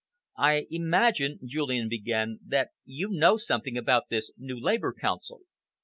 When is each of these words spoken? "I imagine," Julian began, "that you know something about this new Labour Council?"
"I 0.39 0.65
imagine," 0.71 1.37
Julian 1.45 1.87
began, 1.87 2.39
"that 2.47 2.69
you 2.85 3.09
know 3.11 3.37
something 3.37 3.77
about 3.77 4.09
this 4.09 4.31
new 4.35 4.59
Labour 4.59 4.95
Council?" 4.99 5.41